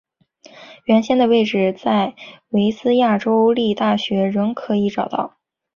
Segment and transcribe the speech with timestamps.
[0.85, 2.15] 原先的位置在
[2.49, 5.37] 维兹亚州立大学仍然可以找到。